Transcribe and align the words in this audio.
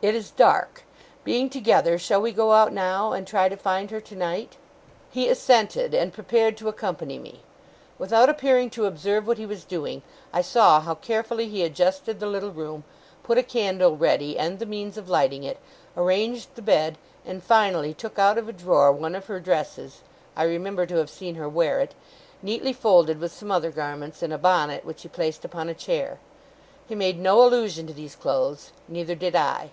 'It 0.00 0.14
is 0.14 0.30
dark. 0.30 0.84
Being 1.24 1.50
together, 1.50 1.98
shall 1.98 2.20
we 2.22 2.30
go 2.30 2.52
out 2.52 2.72
now, 2.72 3.10
and 3.10 3.26
try 3.26 3.48
to 3.48 3.56
find 3.56 3.90
her 3.90 4.00
tonight?' 4.00 4.56
He 5.10 5.28
assented, 5.28 5.92
and 5.92 6.12
prepared 6.12 6.56
to 6.58 6.68
accompany 6.68 7.18
me. 7.18 7.40
Without 7.98 8.28
appearing 8.28 8.70
to 8.70 8.86
observe 8.86 9.26
what 9.26 9.38
he 9.38 9.44
was 9.44 9.64
doing, 9.64 10.02
I 10.32 10.40
saw 10.40 10.78
how 10.80 10.94
carefully 10.94 11.48
he 11.48 11.64
adjusted 11.64 12.20
the 12.20 12.28
little 12.28 12.52
room, 12.52 12.84
put 13.24 13.38
a 13.38 13.42
candle 13.42 13.96
ready 13.96 14.38
and 14.38 14.60
the 14.60 14.66
means 14.66 14.96
of 14.98 15.08
lighting 15.08 15.42
it, 15.42 15.58
arranged 15.96 16.54
the 16.54 16.62
bed, 16.62 16.96
and 17.26 17.42
finally 17.42 17.92
took 17.92 18.20
out 18.20 18.38
of 18.38 18.48
a 18.48 18.52
drawer 18.52 18.92
one 18.92 19.16
of 19.16 19.26
her 19.26 19.40
dresses 19.40 20.02
(I 20.36 20.44
remember 20.44 20.86
to 20.86 20.96
have 20.98 21.10
seen 21.10 21.34
her 21.34 21.48
wear 21.48 21.80
it), 21.80 21.96
neatly 22.40 22.72
folded 22.72 23.18
with 23.18 23.32
some 23.32 23.50
other 23.50 23.72
garments, 23.72 24.22
and 24.22 24.32
a 24.32 24.38
bonnet, 24.38 24.84
which 24.84 25.02
he 25.02 25.08
placed 25.08 25.44
upon 25.44 25.68
a 25.68 25.74
chair. 25.74 26.20
He 26.88 26.94
made 26.94 27.18
no 27.18 27.42
allusion 27.44 27.88
to 27.88 27.92
these 27.92 28.14
clothes, 28.14 28.70
neither 28.86 29.16
did 29.16 29.34
I. 29.34 29.72